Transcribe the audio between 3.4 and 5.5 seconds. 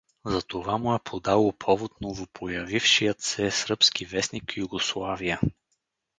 сръбски вестник „Югославия“.